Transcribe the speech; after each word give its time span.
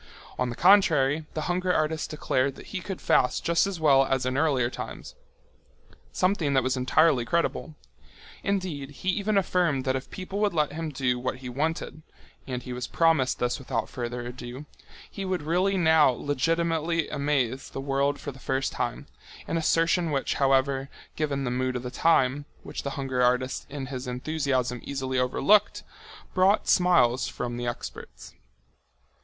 On 0.39 0.49
the 0.49 0.55
contrary, 0.55 1.27
the 1.35 1.41
hunger 1.41 1.71
artist 1.71 2.09
declared 2.09 2.55
that 2.55 2.65
he 2.73 2.81
could 2.81 2.99
fast 2.99 3.45
just 3.45 3.67
as 3.67 3.79
well 3.79 4.03
as 4.07 4.25
in 4.25 4.35
earlier 4.35 4.67
times—something 4.71 6.55
that 6.55 6.63
was 6.63 6.75
entirely 6.75 7.23
credible. 7.23 7.75
Indeed, 8.43 8.89
he 8.89 9.09
even 9.09 9.37
affirmed 9.37 9.85
that 9.85 9.95
if 9.95 10.09
people 10.09 10.39
would 10.39 10.55
let 10.55 10.73
him 10.73 10.89
do 10.89 11.19
what 11.19 11.35
he 11.37 11.49
wanted—and 11.49 12.63
he 12.63 12.73
was 12.73 12.87
promised 12.87 13.37
this 13.37 13.59
without 13.59 13.89
further 13.89 14.25
ado—he 14.25 15.23
would 15.23 15.43
really 15.43 15.77
now 15.77 16.09
legitimately 16.09 17.07
amaze 17.09 17.69
the 17.69 17.79
world 17.79 18.19
for 18.19 18.31
the 18.31 18.39
first 18.39 18.71
time, 18.71 19.05
an 19.47 19.55
assertion 19.55 20.09
which, 20.09 20.33
however, 20.33 20.89
given 21.15 21.43
the 21.43 21.51
mood 21.51 21.75
of 21.75 21.83
the 21.83 21.91
time, 21.91 22.45
which 22.63 22.81
the 22.81 22.89
hunger 22.97 23.21
artist 23.21 23.67
in 23.69 23.85
his 23.85 24.07
enthusiasm 24.07 24.79
easily 24.83 25.19
overlooked, 25.19 25.83
only 25.85 26.31
brought 26.33 26.67
smiles 26.67 27.27
from 27.27 27.55
the 27.57 27.67
experts. 27.67 28.33